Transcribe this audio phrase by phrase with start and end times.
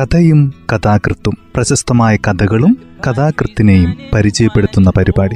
[0.00, 5.34] കഥയും കഥാകൃത്തും പ്രശസ്തമായ കഥകളും കഥാകൃത്തിനെയും പരിചയപ്പെടുത്തുന്ന പരിപാടി.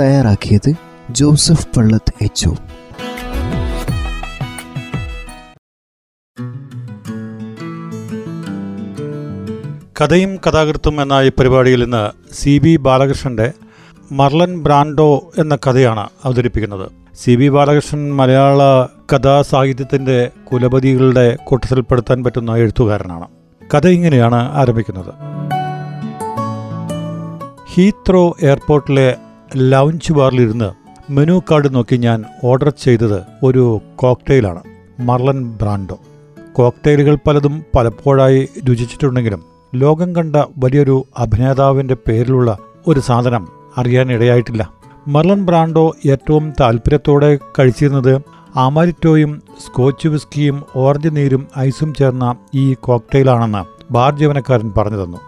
[0.00, 0.74] തയ്യാറാക്കിയത്
[1.10, 2.48] ജോസഫ് പള്ളത്ത് എച്ച്
[10.00, 13.52] കഥയും കഥാകൃത്തും എന്ന ഈ പരിപാടിയിൽ ഇന്ന് സി ബി ബാലകൃഷ്ണന്റെ
[14.12, 16.90] മർലൻ ബ്രാൻഡോ എന്ന കഥയാണ് അവതരിപ്പിക്കുന്നത്.
[17.14, 23.26] സി ബി ബാലകൃഷ്ണൻ മലയാള കഥാസാഹിത്യത്തിന്റെ കുലപതികളുടെ കൂട്ടത്തിൽപ്പെടുത്താൻ പറ്റുന്ന എഴുത്തുകാരനാണ്.
[23.74, 25.14] കഥ ഇങ്ങനെയാണ് ആരംഭിക്കുന്നത്.
[27.74, 29.16] ഹീത്രോ എയർപോർട്ടിലെ
[29.56, 30.72] ലൗഞ്ച് ബാറിലിരുന്ന്
[31.12, 34.62] മെനു കാർഡ് നോക്കി ഞാൻ ഓർഡർ ചെയ്തത് ഒരു കോക്ടെയിലാണ്.
[35.00, 35.98] Marlon Brando.
[36.52, 39.42] കോക്ടെയിലുകൾ പലതും പലപ്പോഴായി രുചിച്ചിട്ടുണ്ടെങ്കിലും
[39.74, 43.48] ലോകം കണ്ട വലിയൊരു അഭിനേതാവിന്റെ പേരിലുള്ള ഒരു സാധനം
[43.78, 44.70] അറിയാനിടയായിട്ടില്ല.
[45.08, 48.22] മർലൻ ബ്രാൻഡോ ഏറ്റവും താല്പര്യത്തോടെ കഴിച്ചിരുന്നത്
[48.56, 55.18] ആമാരിറ്റോയും സ്കോച്ച് വിസ്കിയും ഓറഞ്ച് നീരും ഐസും ചേർന്ന ഈ കോക്ടെയിലാണെന്ന് ബാർ ജീവനക്കാരൻ പറഞ്ഞു തന്നു.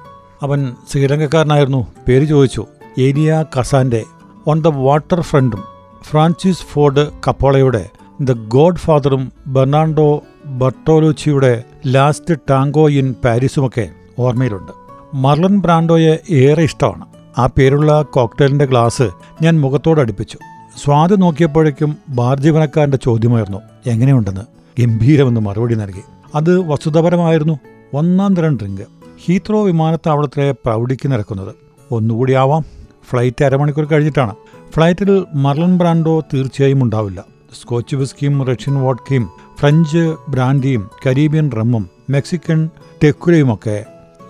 [0.42, 1.86] അവൻ ശ്രീലങ്കക്കാരനായിരുന്നു.
[2.08, 2.66] പേര് ചോദിച്ചു.
[2.98, 4.04] ഏലിയ കസാന്റെ
[4.48, 5.62] ഓൺ ദ വാട്ടർ ഫ്രണ്ടും
[6.02, 7.88] ഫ്രാൻസിസ് ഫോർഡ് കപ്പോളയുടെ
[8.20, 14.72] ദ ഗോഡ് ഫാദറും ബെർണാണ്ടോ ബർട്ടോലോച്ചിയുടെ ലാസ്റ്റ് ടാങ്കോ ഇൻ പാരീസുമൊക്കെ ഓർമ്മയിലുണ്ട്.
[15.14, 17.04] മർലൻ ബ്രാൻഡോയെ ഏറെ ഇഷ്ടമാണ്.
[17.38, 19.10] ആ പേരുള്ള കോക്ടെയിലിന്റെ ഗ്ലാസ്
[19.42, 20.38] ഞാൻ മുഖത്തോട് അടുപ്പിച്ചു.
[20.78, 24.40] സ്വാദ് നോക്കിയപ്പോഴേക്കും ബാർ ജീവനക്കാരന്റെ ചോദ്യമായിരുന്നു എങ്ങനെയുണ്ടെന്ന്?
[24.80, 26.00] ഗംഭീരമെന്ന് മറുപടി നൽകി.
[26.34, 27.58] അത് വസ്തുതപരമായിരുന്നു.
[27.94, 28.82] ഒന്നാം തരം ഡ്രിങ്ക്.
[29.24, 31.54] ഹീത്രോ വിമാനത്താവളത്തിലെ പ്രൗഢിക്ക് നിരക്കുന്നത്.
[31.90, 32.64] ഒന്നുകൂടി ആവാം.
[33.10, 34.34] ഫ്ലൈറ്റ് അരമണിക്കൂർ കഴിഞ്ഞിട്ടാണ്.
[34.72, 37.24] ഫ്ലൈറ്റിൽ മർലൻ ബ്രാൻഡോ തീർച്ചയായും ഉണ്ടാവില്ല.
[37.62, 42.70] സ്കോച്ച് വിസ്കിയും റഷ്യൻ വോഡ്കയും ഫ്രഞ്ച് ബ്രാൻഡിയും കരീബിയൻ റമ്മും മെക്സിക്കൻ
[43.04, 43.84] ടെക്കുരയുമൊക്കെ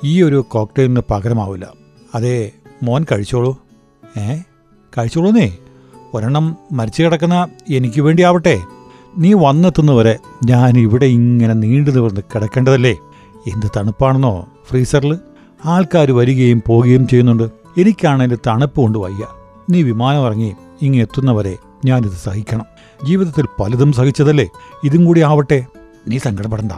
[0.05, 1.69] ഈ ഒരു കോക്ടെയിലിന് പകരമാവില്ല.
[2.15, 2.51] അതേ
[2.83, 3.59] മോൻ കഴിച്ചോളൂ.
[4.19, 4.39] ഏ?
[4.99, 5.57] കഴിച്ചോളൂന്നേ?
[6.15, 8.61] ഒരെണ്ണം മരിച്ചു കിടക്കുന്ന എനിക്ക് വേണ്ടി ആവട്ടെ
[9.19, 12.93] നീ വന്നെത്തുന്നവരെ ഞാൻ ഇവിടെ ഇങ്ങനെ നീണ്ടു നിവർന്ന് കിടക്കേണ്ടതല്ലേ?
[13.47, 14.47] എന്ത് തണുപ്പാണെന്നോ?
[14.69, 15.19] ഫ്രീസറിൽ
[15.65, 17.43] ആൾക്കാർ വരികയും പോവുകയും ചെയ്യുന്നുണ്ട്.
[17.79, 19.27] എനിക്കാണെങ്കിൽ തണുപ്പ് കൊണ്ട് വയ്യ.
[19.71, 22.65] നീ വിമാനം ഇറങ്ങി ഇങ്ങ് എത്തുന്നവരെ ഞാനിത് സഹിക്കണം.
[23.05, 24.49] ജീവിതത്തിൽ പലതും സഹിച്ചതല്ലേ?
[24.85, 25.65] ഇതും കൂടി ആവട്ടെ.
[26.09, 26.73] നീ സങ്കടപ്പെടണ്ട.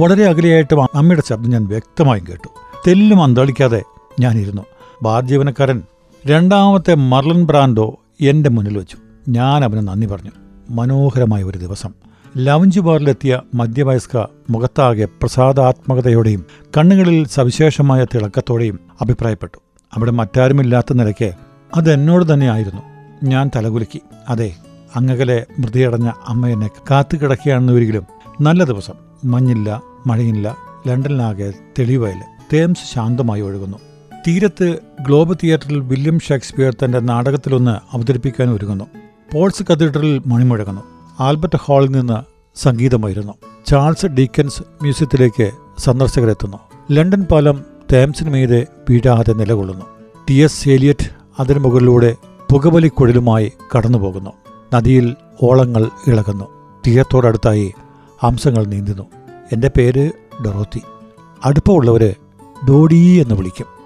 [0.00, 2.48] വളരെ അകലെയായിട്ട് അമ്മയുടെ ശബ്ദം ഞാൻ വ്യക്തമായും കേട്ടു.
[2.86, 3.82] തെല്ലും അന്തളിക്കാതെ
[4.20, 4.62] ഞാനിരുന്നു.
[5.02, 5.82] ബാർ ജീവനക്കാരൻ
[6.26, 8.96] രണ്ടാമത്തെ മർലൻ ബ്രാൻഡോ എന്റെ മുന്നിൽ വെച്ചു.
[9.28, 10.30] ഞാൻ അവന് നന്ദി പറഞ്ഞു.
[10.70, 11.94] മനോഹരമായ ഒരു ദിവസം.
[12.36, 16.44] ലവഞ്ച് ബാറിലെത്തിയ മധ്യവയസ്ക മുഖത്താകെ പ്രസാദാത്മകതയോടെയും
[16.76, 19.58] കണ്ണുകളിൽ സവിശേഷമായ തിളക്കത്തോടെയും അഭിപ്രായപ്പെട്ടു.
[19.94, 21.32] അവിടെ മറ്റാരുമില്ലാത്ത നിലയ്ക്ക്
[21.76, 22.82] അതെന്നോട് തന്നെയായിരുന്നു
[23.24, 24.00] ഞാൻ തലകുലുക്കി.
[24.28, 24.54] അതെ
[24.96, 28.06] അങ്ങകലെ മൃതിയടഞ്ഞ അമ്മ എന്നെ കാത്തുകിടക്കുകയാണെന്നൊരിക്കലും
[28.40, 28.94] നല്ല ദിവസം.
[29.24, 30.56] മഞ്ഞില്ല മഴയില്ല
[30.88, 32.20] ലണ്ടനിലാകെ തെളിവയൽ
[32.52, 33.78] തേംസ് ശാന്തമായി ഒഴുകുന്നു.
[34.28, 38.84] തീരത്ത് ഗ്ലോബ് തിയേറ്ററിൽ വില്യം ഷേക്സ്പിയർ തന്റെ നാടകത്തിലൊന്ന് അവതരിപ്പിക്കാൻ ഒരുങ്ങുന്നു.
[39.34, 40.82] പോൾസ് കത്തീഡ്രലിൽ മണിമുഴങ്ങുന്നു.
[41.20, 42.22] ആൽബർട്ട് ഹാളിൽ നിന്ന്
[42.58, 43.32] സംഗീതമായിരുന്നു.
[43.66, 46.56] ചാൾസ് ഡീക്കൻസ് മ്യൂസിയത്തിലേക്ക് സന്ദർശകരെത്തുന്നു.
[46.92, 49.84] ലണ്ടൻ പാലം തേംസിന് മീതെ വീഴാതെ നിലകൊള്ളുന്നു.
[50.30, 51.10] ടി എസ് ഏലിയറ്റ്
[51.40, 52.16] അതിനു മുകളിലൂടെ
[52.50, 54.30] പുകവലിക്കുഴലുമായി കടന്നുപോകുന്നു.
[54.74, 56.44] നദിയിൽ ഓളങ്ങൾ ഇളകുന്നു.
[56.86, 57.74] തീരത്തോടടുത്തായി
[58.22, 59.06] ഹംസങ്ങൾ നീന്തുന്നു.
[59.52, 60.10] എന്റെ പേര്
[60.44, 60.82] ഡൊറോത്തി.
[61.44, 62.14] അടുപ്പമുള്ളവര്
[62.68, 63.77] ഡോഡി എന്ന് വിളിക്കും.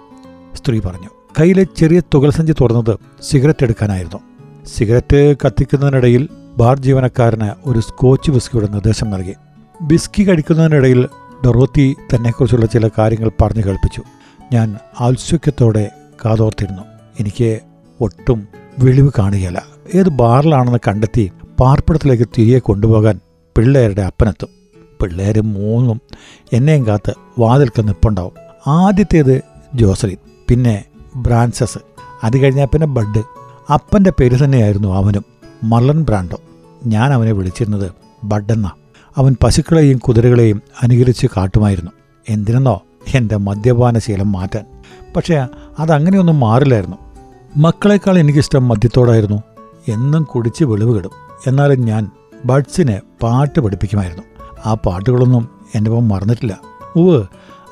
[0.63, 1.09] സ്ത്രീ പറഞ്ഞു.
[1.41, 4.19] കയ്യിലെ ചെറിയ തുകൽ സഞ്ചി തുറന്നത് സിഗരറ്റ് എടുക്കാനായിരുന്നു.
[4.67, 9.35] സിഗരറ്റ് കത്തിക്കുന്നതിനിടയിൽ ബാർ ജീവനക്കാരന് ഒരു സ്കോച്ച് വിസ്കിയുടെ നിർദ്ദേശം നൽകി.
[9.83, 11.09] ബിസ്കി കഴിക്കുന്നതിനിടയിൽ
[11.45, 14.03] ഡൊറോത്തി തന്നെക്കുറിച്ചുള്ള ചില കാര്യങ്ങൾ പറഞ്ഞു കേൾപ്പിച്ചു.
[14.53, 15.91] ഞാൻ ഔത്സുക്യത്തോടെ
[16.25, 16.83] കാതോർത്തിരുന്നു.
[17.21, 17.61] എനിക്ക്
[18.01, 18.49] ഒട്ടും
[18.79, 19.63] വെളിവ് കാണുകയല്ല.
[19.95, 23.21] ഏത് ബാറിലാണെന്ന് കണ്ടെത്തി പാർപ്പിടത്തിലേക്ക് തിരികെ കൊണ്ടുപോകാൻ
[23.57, 24.49] പിള്ളേരുടെ അപ്പനെത്തും.
[25.03, 26.01] പിള്ളേർ മൂന്നും
[26.53, 28.33] എന്നെയും കാത്ത് വാതിൽക്ക് നിപ്പുണ്ടാവും.
[28.67, 29.43] ആദ്യത്തേത്
[29.75, 30.32] ജോസലിൻ.
[30.53, 30.85] പിന്നെ
[31.17, 31.79] ബ്രാൻസസ്.
[32.25, 33.23] അത് കഴിഞ്ഞാൽ പിന്നെ ബഡ്.
[33.73, 35.25] അപ്പന്റെ പേര് തന്നെയായിരുന്നു അവനും.
[35.63, 36.37] Marlon Brando.
[36.87, 37.93] ഞാൻ അവനെ വിളിച്ചിരുന്നത്
[38.25, 38.71] ബഡെന്ന.
[39.17, 41.91] അവൻ പശുക്കളെയും കുതിരകളെയും അനുകരിച്ച് കാട്ടുമായിരുന്നു.
[42.29, 42.83] എന്തിനെന്നോ
[43.15, 44.65] എന്റെ മദ്യപാന ശീലം മാറ്റാൻ.
[45.17, 45.47] പക്ഷേ
[45.79, 46.97] അതങ്ങനെയൊന്നും മാറില്ലായിരുന്നു.
[47.57, 49.43] മക്കളെക്കാൾ എനിക്കിഷ്ടം മദ്യത്തോടായിരുന്നു.
[49.89, 51.11] എന്നും കുടിച്ച് വെളിവ് കിടും.
[51.47, 52.11] എന്നാലും ഞാൻ
[52.45, 54.23] ബഡ്സിനെ പാട്ട് പഠിപ്പിക്കുമായിരുന്നു.
[54.67, 56.61] ആ പാട്ടുകളൊന്നും എന്റെ മറന്നിട്ടില്ല.
[56.97, 57.25] ഉവ്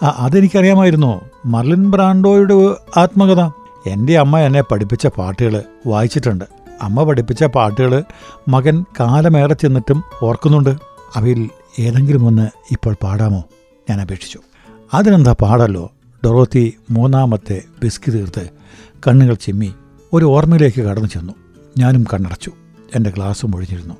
[0.02, 1.30] അതെനിക്കറിയാമായിരുന്നു?
[1.46, 2.54] മർലിൻ ബ്രാൻഡോയുടെ
[3.00, 3.50] ആത്മകഥ.
[3.87, 6.44] എന്റെ അമ്മ എന്നെ പഠിപ്പിച്ച പാട്ടുകൾ വായിച്ചിട്ടുണ്ട്.
[6.82, 8.04] അമ്മ പഠിപ്പിച്ച പാട്ടുകൾ
[8.48, 10.76] മകൻ കാലമേറെ ചെന്നിട്ടും ഓർക്കുന്നുണ്ട്.
[11.16, 13.44] അവയിൽ ഏതെങ്കിലും ഒന്ന് ഇപ്പോൾ പാടാമോ?
[13.90, 14.38] ഞാൻ അപേക്ഷിച്ചു.
[14.94, 15.92] അതിനെന്താ പാടല്ലോ?
[16.25, 18.50] ഡൊറോത്തി മൂന്നാമത്തെ ബിസ്കി തീർത്ത്
[19.08, 19.75] കണ്ണുകൾ ചിമ്മി
[20.12, 21.32] ഒരു ഓർമ്മയിലേക്ക് കടന്നു ചെന്നു.
[21.78, 22.52] ഞാനും കണ്ണടച്ചു.
[22.94, 23.94] എന്റെ ഗ്ലാസ്സും ഒഴിഞ്ഞിരുന്നു.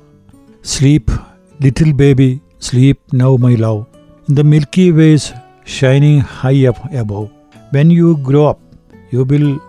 [0.65, 1.21] Sleep
[1.63, 3.85] little baby sleep now my love.
[4.29, 5.31] In the milky ways
[5.67, 7.27] shining high up above
[7.75, 8.63] when you grow up
[9.15, 9.59] you will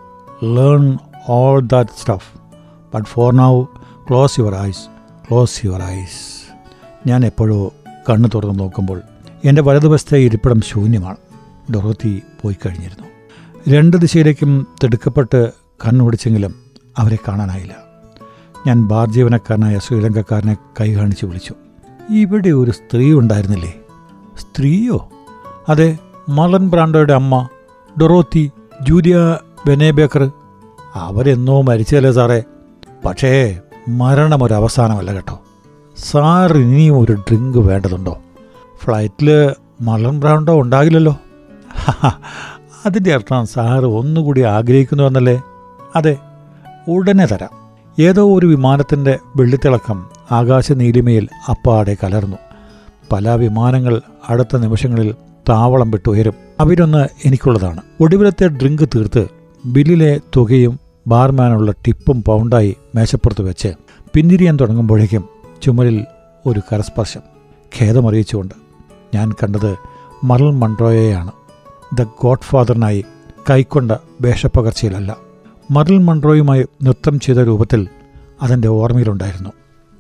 [0.44, 0.98] learn
[1.28, 2.38] all that stuff
[2.94, 3.64] but for now
[4.08, 4.86] close your eyes
[5.28, 6.52] close your eyes
[7.06, 7.72] ഞാൻ എപ്പോഴോ
[8.10, 9.02] കണ്ണു തുറന്ന് നോക്കുമ്പോൾ
[9.44, 11.16] എന്റെ വലതുവശത്തെ ഇരിപ്പിടം ശൂന്യമാണ്.
[11.74, 13.08] Dorothy പോയി കഴിഞ്ഞിരുന്നു.
[13.74, 15.52] രണ്ട് ദിശയിലേക്കും തിടുക്കപ്പെട്ട്
[15.86, 16.54] കണ്ണുപിടിച്ചെങ്കിലും
[16.98, 17.74] അവരെ കാണാനായില്ല.
[18.66, 21.54] ഞാൻ ബാർ ജീവനക്കാരനായ ശ്രീലങ്കക്കാരനെ കൈ കാണിച്ച് വിളിച്ചു.
[22.10, 23.74] ഇവിടെ ഒരു സ്ത്രീ ഉണ്ടായിരുന്നില്ലേ?
[24.38, 25.08] സ്ത്രീയോ?
[25.68, 25.98] അതെ
[26.28, 27.48] മലൻ ബ്രാൻഡോയുടെ അമ്മ
[28.00, 30.30] ഡൊറോത്തി ജൂലിയ ബെനേബേക്കർ.
[30.94, 32.42] അവരെന്നോ മരിച്ചല്ലേ സാറേ?
[33.04, 35.40] പക്ഷേ മരണം ഒരു അവസാനമല്ല കേട്ടോ.
[35.96, 38.18] സാർ ഇനിയും ഒരു ഡ്രിങ്ക് വേണ്ടതുണ്ടോ?
[38.84, 41.16] ഫ്ലൈറ്റിൽ മലൻ ബ്രാൻഡോ ഉണ്ടാകില്ലല്ലോ.
[42.86, 45.42] അതിന്റെ അർത്ഥം സാറ് ഒന്നുകൂടി ആഗ്രഹിക്കുന്നു എന്നല്ലേ?
[45.96, 46.16] അതെ
[46.88, 47.50] ഉടനെ തരാം.
[48.00, 52.36] ഏതോ ഒരു വിമാനത്തിന്റെ വെള്ളിത്തിളക്കം ആകാശ നീലിമയിൽ അപ്പാടെ കലർന്നു.
[53.12, 55.14] പല വിമാനങ്ങൾ അടുത്ത നിമിഷങ്ങളിൽ
[55.48, 57.80] താവളം വിട്ടുയരും അവരൊന്ന് എനിക്കുള്ളതാണ്.
[58.00, 59.28] ഒടുവിലത്തെ ഡ്രിങ്ക് തീർത്ത്
[59.64, 63.68] ബില്ലിലെ തുകയും ബാർമാനുള്ള ടിപ്പും പൗണ്ടായി മേശപ്പുറത്ത് വെച്ച്
[64.14, 65.24] പിന്തിരിയാൻ തുടങ്ങുമ്പോഴേക്കും
[65.62, 66.06] ചുമലിൽ
[66.46, 67.20] ഒരു കരസ്പർശം.
[67.80, 68.54] ഖേദമറിയിച്ചുകൊണ്ട്
[69.14, 69.76] ഞാൻ കണ്ടത്
[70.24, 71.32] മറൽ മൺട്രോയെയാണ്
[71.98, 73.04] ദ ഗോഡ് ഫാദറിനായി
[73.50, 75.16] കൈക്കൊണ്ട വേഷപ്പകർച്ചയിലല്ല.
[75.70, 77.88] മറൽ മൺട്രോയുമായി നൃത്തം ചെയ്ത രൂപത്തിൽ
[78.42, 79.50] അതെന്റെ ഓർമ്മയിലുണ്ടായിരുന്നു.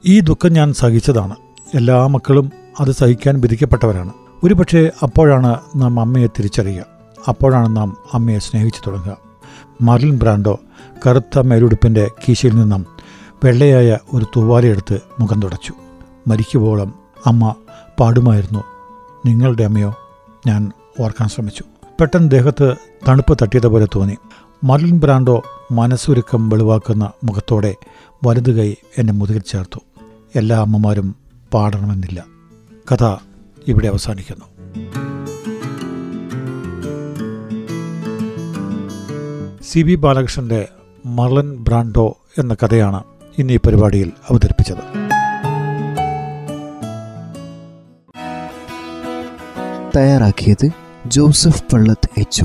[0.06, 1.36] ഈ ദുഃഖം ഞാൻ സഹിച്ചതാണ്.
[1.74, 4.12] എല്ലാ മക്കളും അത് സഹിക്കാൻ വിധിക്കപ്പെട്ടവരാണ്.
[4.44, 6.84] ഒരുപക്ഷെ അപ്പോഴാണ് നാം അമ്മയെ തിരിച്ചറിയുക.
[7.28, 9.16] അപ്പോഴാണ് നാം അമ്മയെ സ്നേഹിച്ചു തുടങ്ങുക.
[9.80, 10.60] മറിൻ ബ്രാൻഡോ
[11.06, 12.86] കറുത്ത മേലുടുപ്പിന്റെ കീശയിൽ നിന്നും
[13.44, 15.72] വെള്ളയായ ഒരു തൂവാലയെടുത്ത് മുഖം തുടച്ചു.
[16.26, 16.94] മരിക്കുവോളം
[17.26, 17.54] അമ്മ
[18.00, 18.64] പാടുമായിരുന്നു.
[19.26, 19.94] നിങ്ങളുടെ അമ്മയോ?
[20.46, 21.64] ഞാൻ ഓർക്കാൻ ശ്രമിച്ചു.
[22.00, 22.74] പെട്ടെന്ന് ദേഹത്ത്
[23.08, 24.16] തണുപ്പ് തട്ടിയതുപോലെ തോന്നി.
[24.64, 25.42] മറിൻ ബ്രാൻഡോ
[25.72, 27.74] മനസ്സുരുക്കം വെളിവാക്കുന്ന മുഖത്തോടെ
[28.26, 29.80] വലതു കൈ എന്നെ മുതുകിൽ ചേർത്തു.
[30.36, 31.14] എല്ലാ അമ്മമാരും
[31.54, 32.24] പാടണമെന്നില്ല.
[32.92, 33.16] കഥ
[33.68, 34.44] ഇവിടെ അവസാനിക്കുന്നു.
[39.62, 40.68] സി ബി ബാലകൃഷ്ണന്റെ
[41.06, 43.04] മർലൻ ബ്രാൻഡോ എന്ന കഥയാണ്
[43.38, 45.02] ഇന്ന് ഈ പരിപാടിയിൽ അവതരിപ്പിച്ചത്.
[49.96, 50.68] തയ്യാറാക്കിയത്
[51.06, 52.44] ജോസഫ് പള്ളത്ത് എച്ച്